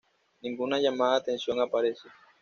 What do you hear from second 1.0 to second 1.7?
de atención